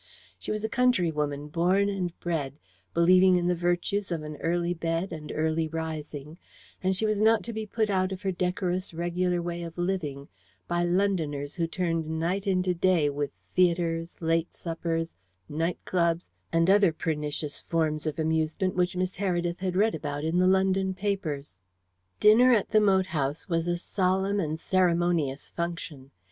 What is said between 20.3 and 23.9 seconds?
the London papers. Dinner at the moat house was a